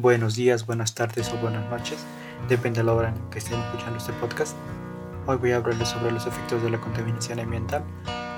Buenos 0.00 0.34
días, 0.34 0.64
buenas 0.64 0.94
tardes 0.94 1.28
o 1.28 1.36
buenas 1.36 1.68
noches, 1.68 1.98
depende 2.48 2.78
de 2.78 2.84
la 2.84 2.94
hora 2.94 3.10
en 3.10 3.30
que 3.30 3.38
estén 3.38 3.60
escuchando 3.60 3.98
este 3.98 4.14
podcast. 4.14 4.56
Hoy 5.26 5.36
voy 5.36 5.52
a 5.52 5.56
hablarles 5.56 5.88
sobre 5.88 6.10
los 6.10 6.26
efectos 6.26 6.62
de 6.62 6.70
la 6.70 6.80
contaminación 6.80 7.38
ambiental 7.38 7.84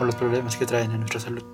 o 0.00 0.04
los 0.04 0.16
problemas 0.16 0.56
que 0.56 0.66
traen 0.66 0.90
a 0.90 0.96
nuestra 0.96 1.20
salud. 1.20 1.44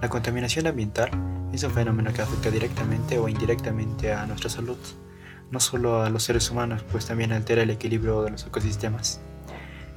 La 0.00 0.08
contaminación 0.08 0.68
ambiental 0.68 1.10
es 1.52 1.64
un 1.64 1.72
fenómeno 1.72 2.12
que 2.12 2.22
afecta 2.22 2.52
directamente 2.52 3.18
o 3.18 3.28
indirectamente 3.28 4.12
a 4.12 4.24
nuestra 4.24 4.48
salud, 4.48 4.78
no 5.50 5.58
solo 5.58 6.04
a 6.04 6.08
los 6.08 6.22
seres 6.22 6.48
humanos, 6.52 6.84
pues 6.92 7.04
también 7.04 7.32
altera 7.32 7.64
el 7.64 7.70
equilibrio 7.70 8.22
de 8.22 8.30
los 8.30 8.46
ecosistemas. 8.46 9.20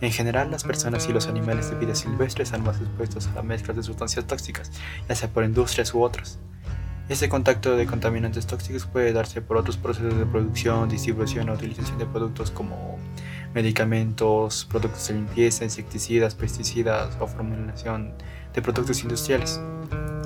En 0.02 0.12
general, 0.12 0.50
las 0.50 0.64
personas 0.64 1.08
y 1.08 1.14
los 1.14 1.28
animales 1.28 1.70
de 1.70 1.76
vida 1.76 1.94
silvestre 1.94 2.42
están 2.42 2.64
más 2.64 2.82
expuestos 2.82 3.30
a 3.38 3.44
mezclas 3.44 3.78
de 3.78 3.84
sustancias 3.84 4.26
tóxicas, 4.26 4.72
ya 5.08 5.14
sea 5.14 5.30
por 5.30 5.44
industrias 5.44 5.94
u 5.94 6.02
otras 6.02 6.40
este 7.08 7.30
contacto 7.30 7.76
de 7.76 7.86
contaminantes 7.86 8.48
tóxicos 8.48 8.86
puede 8.86 9.14
darse 9.14 9.42
por 9.42 9.58
otros 9.58 9.78
procesos 9.78 10.18
de 10.18 10.26
producción, 10.26 10.90
distribución 10.90 11.50
o 11.50 11.54
utilización 11.54 12.00
de 12.00 12.06
productos 12.08 12.50
como 12.50 12.98
medicamentos, 13.54 14.66
productos 14.66 15.08
de 15.08 15.14
limpieza, 15.14 15.64
insecticidas, 15.64 16.34
pesticidas 16.34 17.16
o 17.20 17.28
formulación 17.28 18.14
de 18.54 18.62
productos 18.62 19.04
industriales, 19.04 19.62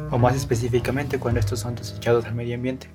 o 0.09 0.17
más 0.17 0.35
específicamente 0.35 1.19
cuando 1.19 1.41
estos 1.41 1.59
son 1.59 1.75
desechados 1.75 2.25
al 2.25 2.33
medio 2.33 2.55
ambiente. 2.55 2.89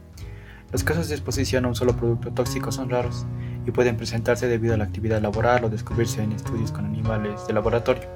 Los 0.72 0.82
casos 0.82 1.08
de 1.08 1.14
exposición 1.14 1.66
a 1.66 1.68
un 1.68 1.76
solo 1.76 1.94
producto 1.94 2.32
tóxico 2.32 2.72
son 2.72 2.90
raros 2.90 3.26
y 3.66 3.70
pueden 3.70 3.96
presentarse 3.96 4.48
debido 4.48 4.74
a 4.74 4.76
la 4.76 4.84
actividad 4.84 5.20
laboral 5.20 5.64
o 5.64 5.68
descubrirse 5.68 6.22
en 6.22 6.32
estudios 6.32 6.72
con 6.72 6.86
animales 6.86 7.46
de 7.46 7.52
laboratorio, 7.52 8.08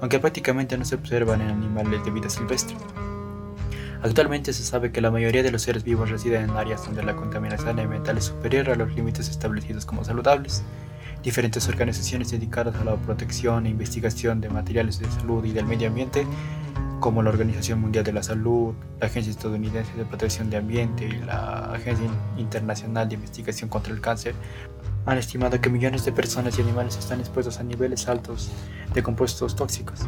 aunque 0.00 0.18
prácticamente 0.18 0.78
no 0.78 0.84
se 0.84 0.96
observan 0.96 1.42
en 1.42 1.50
animales 1.50 2.04
de 2.04 2.10
vida 2.10 2.30
silvestre. 2.30 2.76
Actualmente 4.02 4.54
se 4.54 4.64
sabe 4.64 4.92
que 4.92 5.02
la 5.02 5.10
mayoría 5.10 5.42
de 5.42 5.50
los 5.50 5.60
seres 5.60 5.84
vivos 5.84 6.08
residen 6.08 6.44
en 6.44 6.50
áreas 6.56 6.86
donde 6.86 7.02
la 7.02 7.16
contaminación 7.16 7.78
ambiental 7.78 8.16
es 8.16 8.24
superior 8.24 8.70
a 8.70 8.74
los 8.74 8.94
límites 8.94 9.28
establecidos 9.28 9.84
como 9.84 10.04
saludables. 10.04 10.62
Diferentes 11.22 11.68
organizaciones 11.68 12.30
dedicadas 12.30 12.74
a 12.76 12.84
la 12.84 12.96
protección 12.96 13.66
e 13.66 13.68
investigación 13.68 14.40
de 14.40 14.48
materiales 14.48 15.00
de 15.00 15.10
salud 15.10 15.44
y 15.44 15.52
del 15.52 15.66
medio 15.66 15.88
ambiente, 15.88 16.26
como 16.98 17.22
la 17.22 17.28
Organización 17.28 17.82
Mundial 17.82 18.02
de 18.02 18.14
la 18.14 18.22
Salud, 18.22 18.72
la 19.00 19.06
Agencia 19.06 19.30
Estadounidense 19.30 19.92
de 19.94 20.06
Protección 20.06 20.48
de 20.48 20.56
Ambiente 20.56 21.04
y 21.04 21.18
la 21.26 21.70
Agencia 21.74 22.08
Internacional 22.38 23.06
de 23.06 23.16
Investigación 23.16 23.68
contra 23.68 23.92
el 23.92 24.00
Cáncer, 24.00 24.34
han 25.04 25.18
estimado 25.18 25.60
que 25.60 25.68
millones 25.68 26.06
de 26.06 26.12
personas 26.12 26.58
y 26.58 26.62
animales 26.62 26.96
están 26.96 27.20
expuestos 27.20 27.58
a 27.58 27.64
niveles 27.64 28.08
altos 28.08 28.50
de 28.94 29.02
compuestos 29.02 29.54
tóxicos 29.54 30.06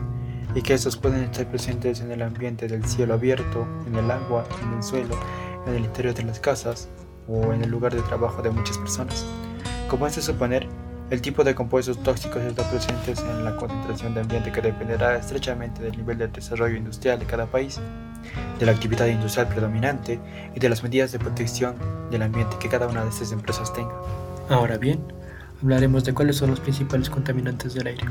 y 0.55 0.63
que 0.63 0.75
estos 0.75 0.97
pueden 0.97 1.23
estar 1.25 1.47
presentes 1.47 2.01
en 2.01 2.11
el 2.11 2.23
ambiente 2.23 2.69
del 2.69 2.85
cielo 2.85 3.15
abierto, 3.15 3.67
en 3.87 3.97
el 3.97 4.11
agua, 4.11 4.45
en 4.63 4.75
el 4.75 4.83
suelo, 4.83 5.17
en 5.67 5.75
el 5.75 5.85
interior 5.85 6.15
de 6.15 6.25
las 6.25 6.41
casas 6.41 6.89
o 7.29 7.53
en 7.53 7.63
el 7.63 7.71
lugar 7.71 7.95
de 7.95 8.03
trabajo 8.03 8.43
de 8.43 8.51
muchas 8.51 8.79
personas. 8.79 9.25
Como 9.89 10.07
es 10.07 10.17
de 10.17 10.23
suponer, 10.23 10.69
el 11.11 11.21
tipo 11.21 11.45
de 11.45 11.55
compuestos 11.55 12.03
tóxicos 12.03 12.43
está 12.43 12.69
presentes 12.71 13.21
en 13.21 13.45
la 13.45 13.55
concentración 13.57 14.15
de 14.15 14.23
ambiente 14.23 14.51
que 14.51 14.63
dependerá 14.63 15.17
estrechamente 15.17 15.83
del 15.83 15.97
nivel 15.97 16.17
de 16.17 16.29
desarrollo 16.29 16.77
industrial 16.77 17.19
de 17.19 17.27
cada 17.27 17.47
país, 17.47 17.79
de 18.59 18.67
la 18.67 18.73
actividad 18.73 19.07
industrial 19.07 19.49
predominante 19.49 20.19
y 20.55 20.59
de 20.59 20.69
las 20.69 20.83
medidas 20.83 21.13
de 21.13 21.19
protección 21.19 21.75
del 22.11 22.23
ambiente 22.23 22.57
que 22.59 22.69
cada 22.69 22.87
una 22.87 23.05
de 23.05 23.11
estas 23.11 23.33
empresas 23.33 23.73
tenga. 23.75 23.93
Ahora 24.49 24.79
bien, 24.79 25.01
hablaremos 25.63 26.05
de 26.05 26.15
cuáles 26.15 26.37
son 26.37 26.51
los 26.51 26.61
principales 26.61 27.11
contaminantes 27.11 27.75
del 27.75 27.89
aire. 27.89 28.05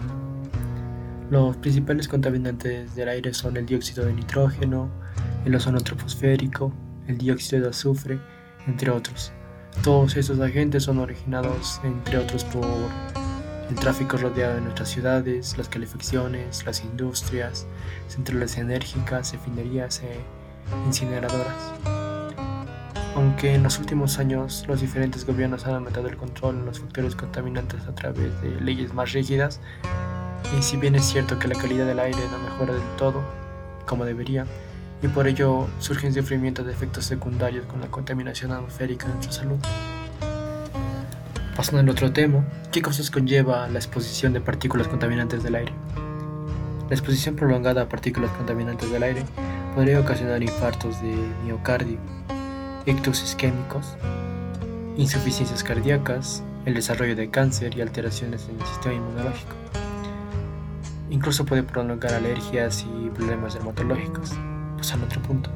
Los 1.31 1.55
principales 1.55 2.09
contaminantes 2.09 2.93
del 2.93 3.07
aire 3.07 3.33
son 3.33 3.55
el 3.55 3.65
dióxido 3.65 4.03
de 4.05 4.11
nitrógeno, 4.11 4.89
el 5.45 5.55
ozono 5.55 5.79
troposférico, 5.79 6.73
el 7.07 7.17
dióxido 7.17 7.61
de 7.61 7.69
azufre, 7.69 8.19
entre 8.67 8.91
otros. 8.91 9.31
Todos 9.81 10.17
estos 10.17 10.41
agentes 10.41 10.83
son 10.83 10.99
originados, 10.99 11.79
entre 11.85 12.17
otros, 12.17 12.43
por 12.43 12.65
el 13.69 13.75
tráfico 13.75 14.17
rodeado 14.17 14.55
de 14.55 14.59
nuestras 14.59 14.89
ciudades, 14.89 15.57
las 15.57 15.69
calefacciones, 15.69 16.65
las 16.65 16.83
industrias, 16.83 17.65
centrales 18.09 18.57
enérgicas, 18.57 19.31
refinerías 19.31 20.03
e 20.03 20.19
incineradoras. 20.85 21.71
Aunque 23.15 23.55
en 23.55 23.63
los 23.63 23.79
últimos 23.79 24.19
años 24.19 24.65
los 24.67 24.81
diferentes 24.81 25.25
gobiernos 25.25 25.65
han 25.65 25.75
aumentado 25.75 26.09
el 26.09 26.17
control 26.17 26.57
en 26.57 26.65
los 26.65 26.81
factores 26.81 27.15
contaminantes 27.15 27.87
a 27.87 27.95
través 27.95 28.41
de 28.41 28.59
leyes 28.59 28.93
más 28.93 29.13
rígidas, 29.13 29.61
y 30.57 30.61
si 30.61 30.77
bien 30.77 30.95
es 30.95 31.05
cierto 31.05 31.39
que 31.39 31.47
la 31.47 31.55
calidad 31.55 31.85
del 31.85 31.99
aire 31.99 32.19
no 32.31 32.37
mejora 32.39 32.73
del 32.73 32.95
todo, 32.97 33.21
como 33.85 34.05
debería, 34.05 34.45
y 35.01 35.07
por 35.07 35.27
ello 35.27 35.67
surgen 35.79 36.13
sufrimientos 36.13 36.65
de 36.65 36.71
efectos 36.71 37.05
secundarios 37.05 37.65
con 37.65 37.81
la 37.81 37.87
contaminación 37.87 38.51
atmosférica 38.51 39.07
de 39.07 39.13
nuestra 39.13 39.33
salud. 39.33 39.57
Pasando 41.55 41.81
al 41.81 41.89
otro 41.89 42.11
tema, 42.11 42.45
¿qué 42.71 42.81
cosas 42.81 43.11
conlleva 43.11 43.67
la 43.67 43.79
exposición 43.79 44.33
de 44.33 44.41
partículas 44.41 44.87
contaminantes 44.87 45.43
del 45.43 45.55
aire? 45.55 45.73
La 46.89 46.95
exposición 46.95 47.35
prolongada 47.35 47.83
a 47.83 47.89
partículas 47.89 48.31
contaminantes 48.31 48.91
del 48.91 49.03
aire 49.03 49.23
podría 49.75 49.99
ocasionar 49.99 50.43
infartos 50.43 51.01
de 51.01 51.15
miocardio, 51.43 51.99
ictus 52.85 53.23
isquémicos, 53.23 53.95
insuficiencias 54.97 55.63
cardíacas, 55.63 56.43
el 56.65 56.73
desarrollo 56.73 57.15
de 57.15 57.29
cáncer 57.29 57.77
y 57.77 57.81
alteraciones 57.81 58.47
en 58.49 58.59
el 58.59 58.67
sistema 58.67 58.95
inmunológico. 58.95 59.70
Incluso 61.11 61.45
puede 61.45 61.61
prolongar 61.61 62.13
alergias 62.13 62.85
y 62.85 63.09
problemas 63.09 63.53
dermatológicos. 63.53 64.31
Pues 64.75 64.91
al 64.93 65.03
otro 65.03 65.21
punto. 65.21 65.51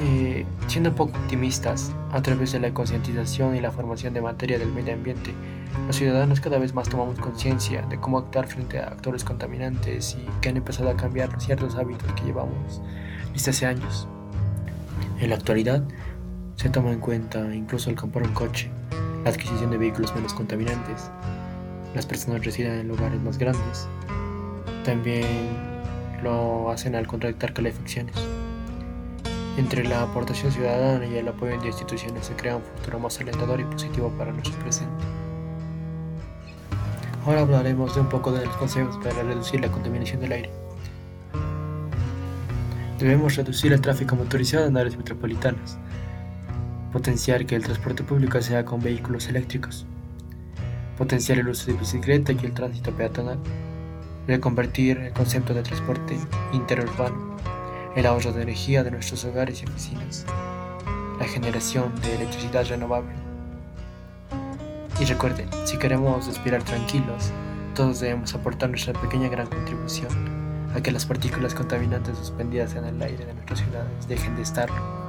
Eh, 0.00 0.44
siendo 0.66 0.94
poco 0.94 1.16
optimistas, 1.18 1.92
a 2.12 2.20
través 2.20 2.52
de 2.52 2.60
la 2.60 2.74
concientización 2.74 3.56
y 3.56 3.60
la 3.60 3.70
formación 3.70 4.12
de 4.12 4.20
materia 4.20 4.58
del 4.58 4.70
medio 4.70 4.92
ambiente, 4.92 5.32
los 5.86 5.96
ciudadanos 5.96 6.40
cada 6.40 6.58
vez 6.58 6.74
más 6.74 6.88
tomamos 6.88 7.18
conciencia 7.18 7.82
de 7.82 7.98
cómo 7.98 8.18
actuar 8.18 8.46
frente 8.46 8.78
a 8.78 8.88
actores 8.88 9.24
contaminantes 9.24 10.16
y 10.20 10.26
que 10.40 10.50
han 10.50 10.56
empezado 10.58 10.90
a 10.90 10.96
cambiar 10.96 11.40
ciertos 11.40 11.76
hábitos 11.76 12.12
que 12.12 12.24
llevamos 12.24 12.82
desde 13.32 13.50
hace 13.50 13.66
años. 13.66 14.06
En 15.20 15.30
la 15.30 15.36
actualidad, 15.36 15.82
se 16.56 16.68
toma 16.68 16.92
en 16.92 17.00
cuenta 17.00 17.54
incluso 17.54 17.88
el 17.88 17.96
comprar 17.96 18.26
un 18.26 18.34
coche, 18.34 18.70
la 19.24 19.30
adquisición 19.30 19.70
de 19.70 19.78
vehículos 19.78 20.14
menos 20.14 20.34
contaminantes, 20.34 21.10
las 21.94 22.06
personas 22.06 22.44
residen 22.44 22.80
en 22.80 22.88
lugares 22.88 23.20
más 23.22 23.38
grandes, 23.38 23.88
también 24.84 25.26
lo 26.22 26.70
hacen 26.70 26.94
al 26.94 27.06
contratar 27.06 27.52
calefacciones. 27.52 28.14
Entre 29.56 29.84
la 29.84 30.02
aportación 30.02 30.52
ciudadana 30.52 31.06
y 31.06 31.16
el 31.16 31.28
apoyo 31.28 31.58
de 31.60 31.66
instituciones 31.66 32.26
se 32.26 32.34
crea 32.34 32.56
un 32.56 32.62
futuro 32.62 32.98
más 32.98 33.18
alentador 33.20 33.60
y 33.60 33.64
positivo 33.64 34.10
para 34.18 34.32
nuestro 34.32 34.56
presente. 34.60 35.04
Ahora 37.26 37.40
hablaremos 37.40 37.94
de 37.94 38.02
un 38.02 38.08
poco 38.08 38.32
de 38.32 38.44
los 38.44 38.56
consejos 38.56 38.96
para 39.02 39.22
reducir 39.22 39.60
la 39.60 39.70
contaminación 39.70 40.20
del 40.20 40.32
aire. 40.32 40.50
Debemos 42.98 43.36
reducir 43.36 43.72
el 43.72 43.80
tráfico 43.80 44.14
motorizado 44.16 44.66
en 44.66 44.76
áreas 44.76 44.96
metropolitanas, 44.96 45.78
potenciar 46.92 47.46
que 47.46 47.56
el 47.56 47.62
transporte 47.62 48.02
público 48.02 48.40
sea 48.42 48.64
con 48.64 48.80
vehículos 48.80 49.28
eléctricos, 49.28 49.86
potenciar 50.98 51.38
el 51.38 51.48
uso 51.48 51.70
de 51.72 51.78
bicicleta 51.78 52.32
y 52.32 52.38
el 52.44 52.52
tránsito 52.52 52.92
peatonal, 52.92 53.38
reconvertir 54.26 54.98
el 54.98 55.12
concepto 55.12 55.54
de 55.54 55.62
transporte 55.62 56.18
interurbano, 56.52 57.36
el 57.94 58.06
ahorro 58.06 58.32
de 58.32 58.42
energía 58.42 58.82
de 58.82 58.90
nuestros 58.90 59.24
hogares 59.24 59.62
y 59.62 59.66
oficinas, 59.66 60.24
la 61.18 61.26
generación 61.26 61.94
de 62.02 62.14
electricidad 62.16 62.66
renovable. 62.66 63.12
Y 65.00 65.04
recuerden, 65.04 65.48
si 65.64 65.76
queremos 65.76 66.26
respirar 66.26 66.62
tranquilos, 66.62 67.32
todos 67.74 68.00
debemos 68.00 68.34
aportar 68.34 68.70
nuestra 68.70 68.92
pequeña 68.92 69.28
gran 69.28 69.48
contribución 69.48 70.08
a 70.74 70.80
que 70.80 70.92
las 70.92 71.06
partículas 71.06 71.54
contaminantes 71.54 72.16
suspendidas 72.18 72.74
en 72.74 72.84
el 72.84 73.02
aire 73.02 73.26
de 73.26 73.34
nuestras 73.34 73.60
ciudades 73.60 74.08
dejen 74.08 74.36
de 74.36 74.42
estarlo. 74.42 75.03